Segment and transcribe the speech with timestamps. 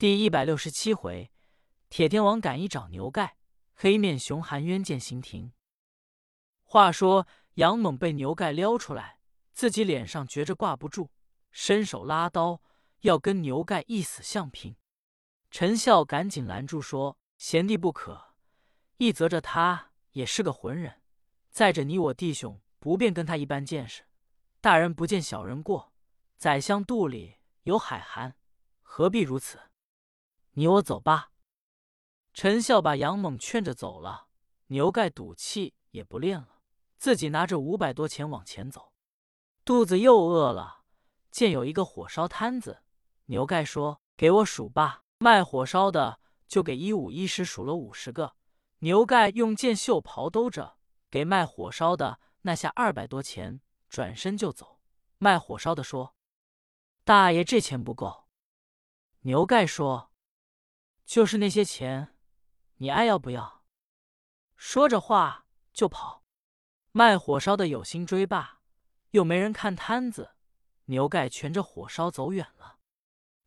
[0.00, 1.30] 第一百六十七回，
[1.90, 3.36] 铁天王赶一找牛盖，
[3.74, 5.52] 黑面熊含冤见刑庭。
[6.64, 9.18] 话说杨猛被牛盖撩出来，
[9.52, 11.10] 自己脸上觉着挂不住，
[11.50, 12.62] 伸手拉刀
[13.00, 14.74] 要跟牛盖一死相拼。
[15.50, 18.32] 陈孝赶紧拦住说：“贤弟不可，
[18.96, 21.02] 一则着他也是个浑人，
[21.50, 24.04] 再者你我弟兄不便跟他一般见识，
[24.62, 25.92] 大人不见小人过，
[26.38, 28.34] 宰相肚里有海涵，
[28.80, 29.60] 何必如此？
[30.52, 31.32] 你我走吧。”
[32.32, 34.28] 陈孝把杨猛劝着走了，
[34.68, 36.60] 牛盖赌气也不练了，
[36.96, 38.92] 自己拿着五百多钱往前走，
[39.64, 40.84] 肚子又饿了，
[41.30, 42.82] 见有一个火烧摊子，
[43.26, 46.18] 牛盖说：“给我数吧。”卖火烧的
[46.48, 48.34] 就给一五一十数了五十个，
[48.78, 50.78] 牛盖用箭袖袍兜着，
[51.10, 54.80] 给卖火烧的那下二百多钱，转身就走。
[55.18, 56.14] 卖火烧的说
[57.04, 58.28] ：“大爷，这钱不够。”
[59.22, 60.09] 牛盖说
[61.10, 62.14] ：“就是那些钱，
[62.76, 63.64] 你爱要不要？”
[64.54, 66.22] 说着话就跑。
[66.92, 68.60] 卖火烧的有心追罢，
[69.10, 70.36] 又没人看摊子，
[70.84, 72.78] 牛盖蜷着火烧走远了，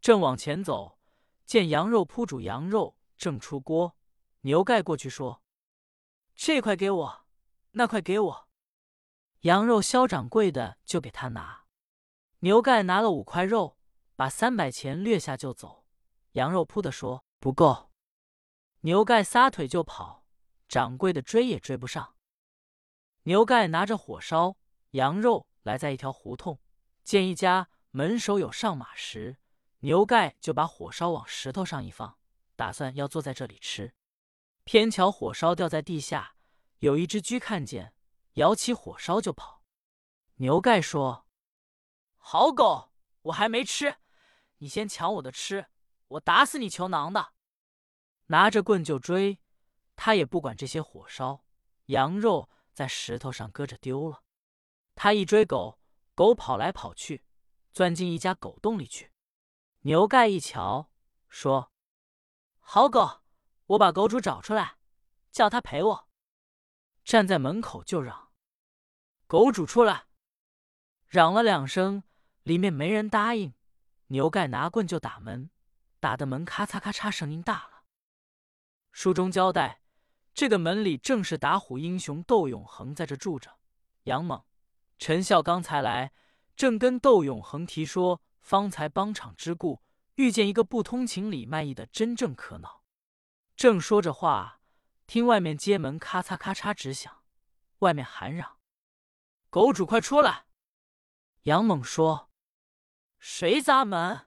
[0.00, 0.98] 正往前走。
[1.44, 3.94] 见羊肉铺煮羊肉正出锅，
[4.40, 5.42] 牛盖过去说
[6.34, 7.26] ：“这块给我，
[7.72, 8.48] 那块给我。”
[9.40, 11.66] 羊肉肖掌柜的就给他拿。
[12.38, 13.76] 牛盖拿了五块肉，
[14.16, 15.84] 把三百钱掠下就走。
[16.32, 17.90] 羊肉铺的说：“不够。”
[18.82, 20.24] 牛盖撒腿就跑，
[20.68, 22.14] 掌柜的追也追不上。
[23.24, 24.56] 牛盖拿着火烧
[24.92, 26.60] 羊肉来在一条胡同，
[27.02, 29.38] 见一家门首有上马石。
[29.80, 32.18] 牛盖就把火烧往石头上一放，
[32.54, 33.94] 打算要坐在这里吃。
[34.64, 36.36] 偏巧火烧掉在地下，
[36.78, 37.94] 有一只驹看见，
[38.34, 39.62] 摇起火烧就跑。
[40.36, 41.26] 牛盖说
[42.16, 43.96] ：“好狗，我还没吃，
[44.58, 45.66] 你先抢我的吃，
[46.10, 47.32] 我打死你球囊的！”
[48.26, 49.40] 拿着棍就追，
[49.96, 51.44] 他也不管这些火烧
[51.86, 54.22] 羊肉在石头上搁着丢了。
[54.94, 55.80] 他一追狗，
[56.14, 57.24] 狗跑来跑去，
[57.72, 59.12] 钻进一家狗洞里去。
[59.80, 60.90] 牛盖一瞧，
[61.28, 61.72] 说
[62.60, 63.22] ：“好狗，
[63.66, 64.76] 我把狗主找出来，
[65.32, 66.08] 叫他赔我。”
[67.02, 68.30] 站在门口就嚷
[69.26, 70.06] ：“狗主出来！”
[71.08, 72.04] 嚷了两声，
[72.42, 73.54] 里面没人答应。
[74.08, 75.50] 牛盖拿棍就打门，
[76.00, 77.84] 打的门咔嚓咔嚓声音大了。
[78.90, 79.82] 书中交代，
[80.34, 83.58] 这个门里正是打虎英雄窦永恒在这住着。
[84.04, 84.42] 杨猛、
[84.98, 86.12] 陈孝刚才来，
[86.56, 88.20] 正跟窦永恒提说。
[88.40, 89.82] 方才帮场之故，
[90.14, 92.82] 遇见一个不通情理卖艺的，真正可恼。
[93.54, 94.60] 正说着话，
[95.06, 97.22] 听外面街门咔嚓咔嚓直响，
[97.80, 98.56] 外面喊嚷
[99.50, 100.46] ：“狗主快出来！”
[101.44, 102.30] 杨猛说
[103.20, 104.26] ：“谁砸门？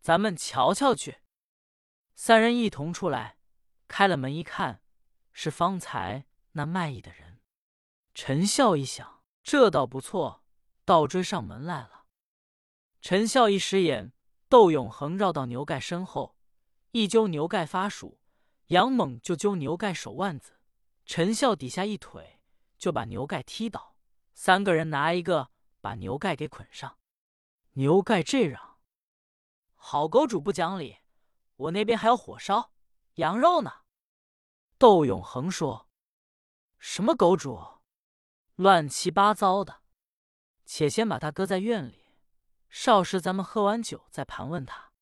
[0.00, 1.18] 咱们瞧瞧去。”
[2.14, 3.38] 三人一同出来，
[3.88, 4.82] 开了门一看，
[5.32, 7.40] 是方才那卖艺的人。
[8.14, 10.44] 陈笑一想，这倒不错，
[10.84, 12.06] 倒追上门来了。
[13.00, 14.12] 陈笑一使眼，
[14.48, 16.36] 窦永恒绕到牛盖身后，
[16.90, 18.20] 一揪牛盖发鼠，
[18.66, 20.58] 杨猛就揪牛盖手腕子，
[21.06, 22.40] 陈笑底下一腿
[22.76, 23.96] 就把牛盖踢倒，
[24.34, 25.50] 三个人拿一个
[25.80, 26.98] 把牛盖给捆上。
[27.72, 28.69] 牛盖这嚷
[29.82, 30.98] ：“好狗主不讲理，
[31.56, 32.72] 我那边还有火烧
[33.14, 33.72] 羊肉呢。”
[34.78, 35.88] 窦永恒说
[36.78, 37.58] ：“什么狗主，
[38.56, 39.80] 乱七八糟的，
[40.66, 42.04] 且先把他搁在院里。”
[42.68, 44.92] 少时，咱们喝完酒再盘问他。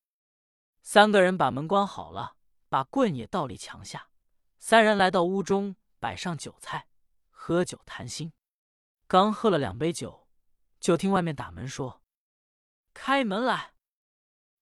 [0.81, 4.09] 三个人把门关好了，把棍也倒立墙下。
[4.59, 6.87] 三人来到屋中，摆上酒菜，
[7.29, 8.33] 喝酒谈心。
[9.07, 10.27] 刚喝了两杯酒，
[10.79, 12.01] 就听外面打门说
[12.93, 13.73] ：“开门来！”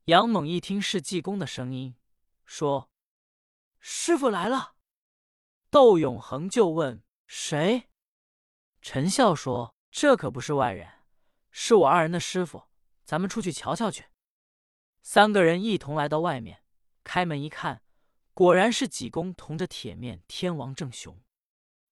[0.08, 1.94] 杨猛一听是济公的声音，
[2.46, 2.90] 说
[3.82, 4.76] ：“师傅来了。”
[5.70, 7.90] 窦永恒就问：“谁？”
[8.82, 10.90] 陈笑说：“这可不是外人，
[11.52, 12.70] 是我二人的师傅。”
[13.04, 14.06] 咱们出去瞧瞧去。
[15.02, 16.64] 三个人一同来到外面，
[17.04, 17.82] 开门一看，
[18.34, 21.22] 果然是济公同着铁面天王郑雄。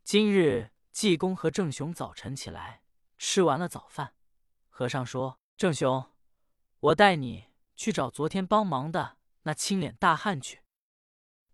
[0.05, 2.81] 今日济公和郑雄早晨起来，
[3.17, 4.13] 吃完了早饭，
[4.69, 6.09] 和尚说：“郑雄，
[6.79, 10.61] 我带你去找昨天帮忙的那青脸大汉去。”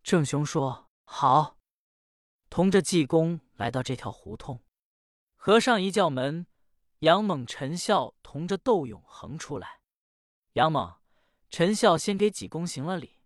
[0.03, 1.57] 郑雄说：“好。”
[2.49, 4.61] 同着济公来到这条胡同，
[5.35, 6.47] 和尚一叫门。
[6.99, 9.81] 杨猛、陈笑同着窦永恒出来。
[10.53, 10.99] 杨猛、
[11.49, 13.19] 陈笑先给济公行了礼，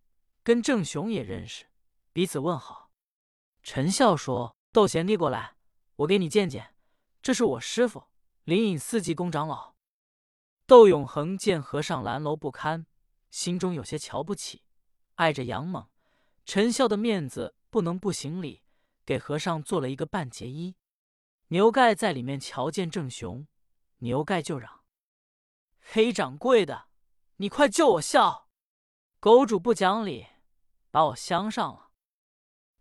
[0.43, 1.65] 跟郑雄也认识，
[2.13, 2.91] 彼此问好。
[3.63, 5.57] 陈笑说：“窦贤弟过来，
[5.97, 6.73] 我给你见见，
[7.21, 8.05] 这是我师傅
[8.45, 9.74] 灵隐寺济公长老。”
[10.67, 12.87] 窦永恒见和尚蓝楼不堪，
[13.29, 14.63] 心中有些瞧不起，
[15.15, 15.87] 碍着杨猛、
[16.43, 18.63] 陈孝的面子，不能不行礼，
[19.05, 20.75] 给和尚做了一个半截衣。
[21.49, 23.47] 牛盖在里面瞧见郑雄，
[23.97, 24.83] 牛盖就嚷
[25.79, 26.87] ：“黑掌柜的，
[27.35, 28.49] 你快救我笑！
[29.19, 30.25] 狗主不讲理，
[30.89, 31.91] 把我镶上了。”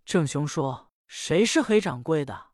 [0.06, 2.52] 郑雄说：“谁是黑掌柜的？”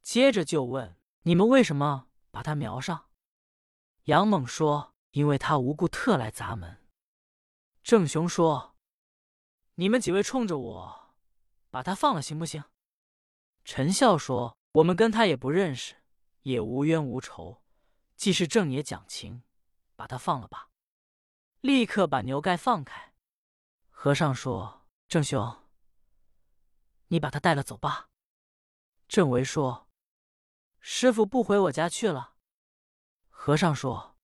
[0.00, 3.08] 接着就问：“你们为什么把他瞄上？”
[4.10, 6.84] 杨猛说：“因为他无故特来砸门。”
[7.84, 8.74] 郑雄说
[9.76, 11.14] ：“你们几位冲着我，
[11.70, 12.64] 把他放了行不行？”
[13.64, 15.94] 陈笑说：“我们跟他也不认识，
[16.42, 17.62] 也无冤无仇，
[18.16, 19.44] 既是正也讲情，
[19.94, 20.70] 把他放了吧。”
[21.62, 23.14] 立刻把牛盖放开。
[23.90, 25.56] 和尚说：“郑雄，
[27.06, 28.08] 你把他带了走吧。”
[29.06, 29.86] 郑维说
[30.80, 32.34] ：“师傅不回我家去了。”
[33.42, 34.18] 和尚说：“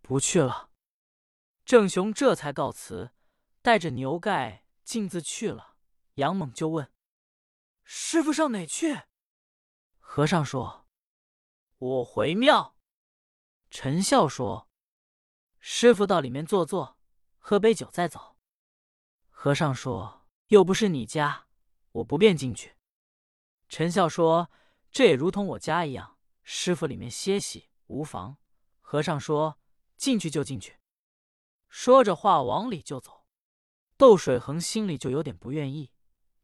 [0.00, 0.70] 不去了。”
[1.66, 3.10] 郑雄这才告辞，
[3.60, 5.76] 带着牛盖径自去了。
[6.14, 6.90] 杨猛就问
[7.84, 9.02] ：“师傅上哪去？”
[10.00, 10.88] 和尚说
[11.76, 12.78] ：“我回庙。”
[13.70, 14.70] 陈笑说
[15.60, 16.98] ：“师傅到里面坐坐，
[17.36, 18.38] 喝杯酒再走。”
[19.28, 21.46] 和尚说：“又不是你家，
[21.92, 22.74] 我不便进去。”
[23.68, 24.50] 陈笑说
[24.90, 28.36] ：“这也如同我家一样，师傅里面歇息无妨。”
[28.80, 29.58] 和尚说
[29.96, 30.78] ：“进去就进去。”
[31.68, 33.26] 说着话往里就走，
[33.96, 35.92] 窦水恒心里就有点不愿意，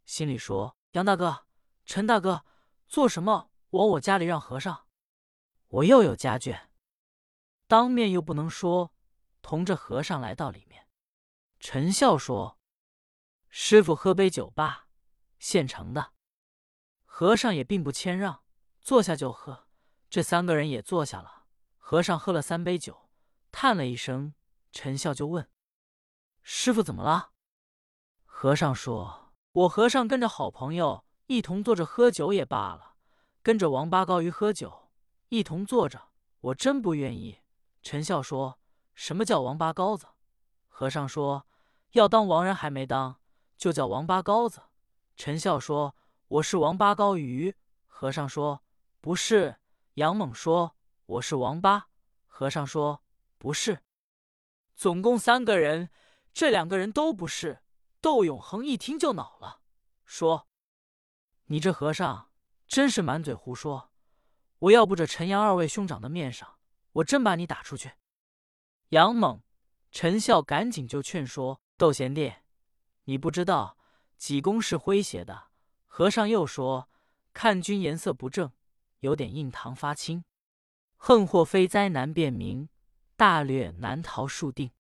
[0.05, 1.47] 心里说：“杨大哥、
[1.85, 2.45] 陈大哥，
[2.89, 4.87] 做什么往我家里让和尚？
[5.69, 6.69] 我又有家眷，
[7.69, 8.93] 当面又不能说，
[9.41, 10.89] 同着和尚来到里面。”
[11.61, 12.59] 陈笑说
[13.49, 14.89] ：“师傅喝杯酒吧，
[15.39, 16.13] 现成的。”
[17.05, 18.43] 和尚也并不谦让，
[18.81, 19.69] 坐下就喝。
[20.11, 21.45] 这三个人也坐下了，
[21.79, 23.09] 和尚喝了三杯酒，
[23.53, 24.35] 叹了一声。
[24.73, 25.49] 陈笑就问
[26.43, 27.31] ：“师傅怎么了？”
[28.27, 32.97] 和尚说：“我和尚跟着好朋友一同坐着喝酒也罢了，
[33.41, 34.91] 跟着王八羔鱼喝酒
[35.29, 36.09] 一同坐着，
[36.41, 37.39] 我真不愿意。”
[37.81, 38.59] 陈笑说
[38.95, 40.09] ：“什么叫王八羔子？”
[40.67, 41.47] 和尚说
[41.93, 43.21] ：“要当王人还没当，
[43.57, 44.61] 就叫王八羔子。”
[45.17, 45.95] 陈笑说
[46.27, 47.55] ：“我是王八羔鱼。”
[47.87, 48.65] 和尚说
[49.01, 49.55] ：“不是。”
[50.01, 51.91] 杨猛说：“我是王八。”
[52.27, 53.03] 和尚说
[53.37, 53.83] ：“不是。”
[54.75, 55.91] 总共三个人，
[56.33, 57.63] 这两个人都不是。
[58.01, 59.61] 窦永恒一听就恼了，
[60.07, 60.49] 说
[61.49, 62.31] ：“你这和尚
[62.67, 63.93] 真是满嘴胡说！
[64.61, 66.57] 我要不这陈阳二位兄长的面上，
[66.93, 67.93] 我真把你打出去。”
[68.89, 69.43] 杨猛、
[69.91, 72.33] 陈孝赶紧就劝说窦贤弟
[73.05, 73.77] ：“你不知道
[74.17, 75.49] 济公是诙谐的。”
[75.85, 76.89] 和尚又说
[77.35, 78.51] ：“看君颜色不正，
[79.01, 80.25] 有点印堂发青，
[80.97, 82.69] 横祸非灾难辨明。”
[83.21, 84.71] 大略难逃数定，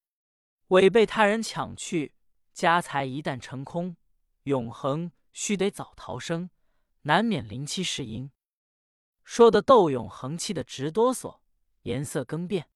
[0.69, 2.15] 违被他人抢去
[2.55, 3.99] 家财，一旦成空，
[4.45, 6.49] 永恒须得早逃生，
[7.03, 8.31] 难免临期失迎。
[9.25, 11.41] 说的窦永恒气得直哆嗦，
[11.83, 12.71] 颜色更变。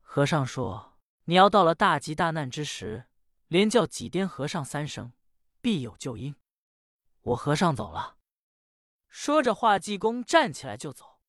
[0.00, 3.06] 和尚说：“你要到了大吉大难之时，
[3.46, 5.12] 连叫几颠和尚三声，
[5.60, 6.34] 必有救因。”
[7.22, 8.17] 我和尚走了。
[9.08, 11.20] 说着话，济公站起来就走。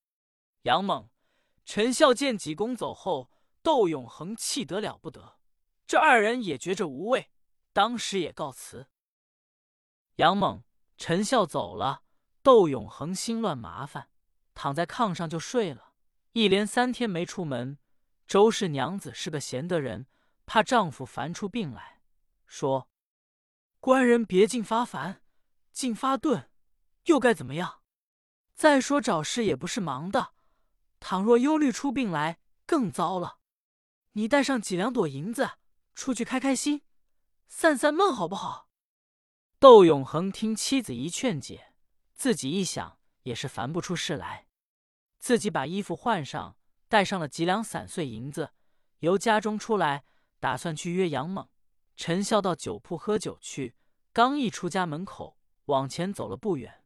[0.63, 1.09] 杨猛、
[1.65, 3.31] 陈孝见济公走后。
[3.61, 5.37] 窦永恒气得了不得，
[5.85, 7.29] 这二人也觉着无味，
[7.73, 8.87] 当时也告辞。
[10.15, 10.63] 杨猛、
[10.97, 12.03] 陈孝走了，
[12.41, 14.09] 窦永恒心乱麻烦，
[14.53, 15.93] 躺在炕上就睡了。
[16.31, 17.77] 一连三天没出门。
[18.25, 20.07] 周氏娘子是个贤德人，
[20.45, 22.01] 怕丈夫烦出病来，
[22.45, 22.87] 说
[23.81, 25.21] ：“官人别尽发烦，
[25.73, 26.49] 尽发顿，
[27.05, 27.81] 又该怎么样？
[28.55, 30.33] 再说找事也不是忙的，
[30.99, 33.39] 倘若忧虑出病来，更糟了。”
[34.13, 35.51] 你带上几两朵银子，
[35.95, 36.81] 出去开开心，
[37.47, 38.67] 散散闷，好不好？
[39.59, 41.73] 窦永恒听妻子一劝解，
[42.15, 44.47] 自己一想也是烦不出事来，
[45.19, 48.51] 自己把衣服换上，带上了几两散碎银子，
[48.99, 50.03] 由家中出来，
[50.39, 51.47] 打算去约杨猛、
[51.95, 53.75] 陈孝到酒铺喝酒去。
[54.11, 56.78] 刚一出家门口，往前走了不远，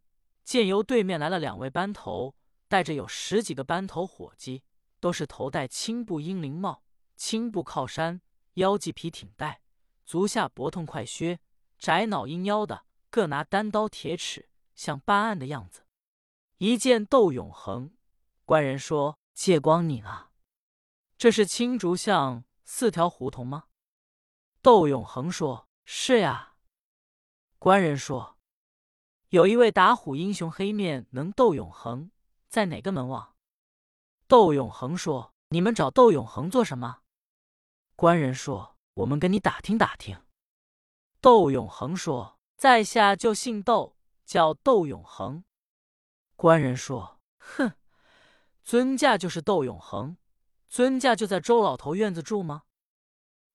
[0.44, 2.36] 见由对面来了两位班头，
[2.68, 4.64] 带着有十几个班头伙计，
[5.00, 6.84] 都是头戴青布英灵帽。
[7.16, 8.22] 青布靠衫，
[8.56, 9.62] 腰系皮挺带，
[10.04, 11.40] 足下薄痛快靴，
[11.78, 15.86] 窄脑鹰腰的，各拿单刀铁尺，像办案的样子。
[16.58, 17.96] 一见窦永恒，
[18.44, 20.32] 官人说：“借光你了，
[21.18, 23.66] 这是青竹巷四条胡同吗？”
[24.62, 26.56] 窦永恒说：“是呀。”
[27.60, 28.38] 官人说
[29.34, 32.12] ：“有一位打虎英雄黑面能斗永恒，
[32.50, 33.34] 在哪个门望？”
[34.30, 37.00] 窦永恒说：“你们找窦永恒做什么？”
[37.98, 40.24] 官人说：“我们跟你打听打听。”
[41.20, 45.44] 窦永恒说：“在下就姓窦，叫窦永恒。”
[46.38, 47.74] 官人说：“哼，
[48.64, 50.16] 尊驾就是窦永恒，
[50.70, 52.66] 尊驾就在周老头院子住吗？”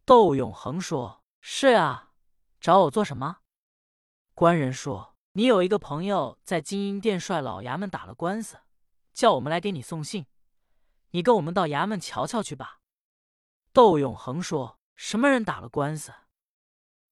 [0.04, 2.14] 窦永恒说：“是啊，
[2.61, 3.38] 找我做什么？”
[4.35, 8.59] 官人说：“你有一个朋友在金银殿帅老衙门打了官司，
[9.14, 10.26] 叫我们来给你送信，
[11.11, 12.80] 你跟我们到衙门瞧瞧去吧。”
[13.73, 16.12] 窦永恒说：“什么人打了官司？”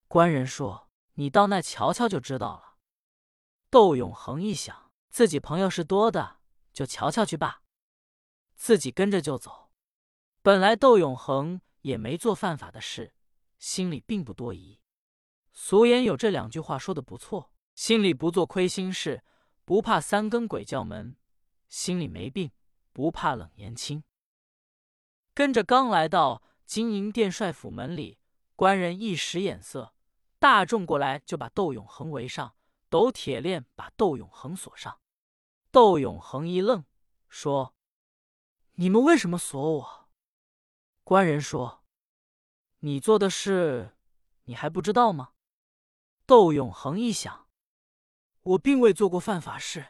[0.08, 2.78] 官人说：“你到那瞧瞧就知道了。”
[3.70, 6.38] 窦永恒一想，自己朋友是多的，
[6.72, 7.62] 就瞧瞧去吧，
[8.56, 9.70] 自己跟着就走。
[10.42, 11.60] 本来窦永恒。
[11.82, 13.14] 也没做犯法的事，
[13.58, 14.80] 心里并不多疑。
[15.52, 19.22] 俗言有这两句话说的不错：心里不做亏心事，
[19.66, 21.14] 不怕三更鬼叫门；
[21.68, 22.50] 心里没病，
[22.94, 24.02] 不怕冷言轻。
[25.34, 28.18] 跟着刚来到金银殿帅府门里，
[28.56, 29.92] 官人一使眼色，
[30.38, 32.56] 大众过来就把窦永恒围上，
[32.88, 34.98] 抖铁链把窦永恒锁上。
[35.70, 36.86] 窦永恒一愣，
[37.28, 37.74] 说
[38.76, 40.08] ：“你们为什么锁我？”
[41.04, 41.84] 官人说
[42.80, 43.94] ：“你做的事，
[44.44, 45.32] 你还不知道吗？”
[46.24, 47.45] 窦永恒一想，
[48.46, 49.88] 我并未做过犯法事，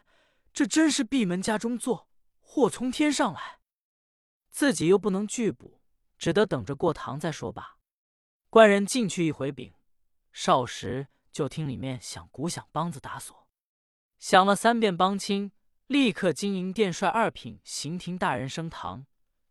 [0.50, 2.08] 这真是闭门家中坐，
[2.40, 3.60] 祸从天上来，
[4.48, 5.82] 自己又不能拒捕，
[6.16, 7.76] 只得等着过堂再说吧。
[8.48, 9.74] 官人进去一回禀，
[10.32, 13.46] 少时就听里面响鼓响梆子打锁，
[14.18, 15.52] 响了三遍梆清，
[15.86, 19.04] 立刻金银殿帅二品刑庭大人升堂。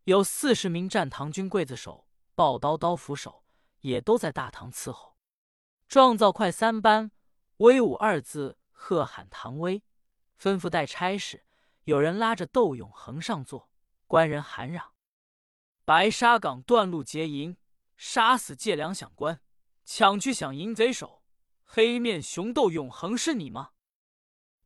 [0.06, 3.44] 有四十名战堂军刽子手、抱刀刀斧手，
[3.82, 5.16] 也都在大堂伺候。
[5.88, 7.12] 状造快三班，
[7.58, 9.82] 威武二字喝喊唐威，
[10.40, 11.46] 吩咐带差事。
[11.86, 13.72] 有人拉着窦永恒上座，
[14.06, 14.94] 官人喊嚷
[15.86, 17.58] ：“白沙岗断路劫银，
[17.96, 19.42] 杀死借粮饷官，
[19.84, 21.24] 抢去饷银贼首，
[21.64, 23.72] 黑面熊窦永恒是你吗？”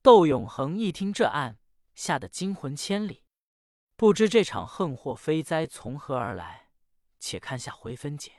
[0.01, 1.59] 窦永恒一听这案，
[1.93, 3.25] 吓得惊魂千里。
[3.95, 6.69] 不知这场横祸非灾从何而来，
[7.19, 8.38] 且看下回分解。